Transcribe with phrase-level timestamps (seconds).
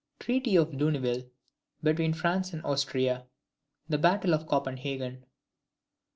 [0.19, 1.29] Treaty of Luneville
[1.83, 3.27] between France and Austria.
[3.87, 5.27] The battle of Copenhagen.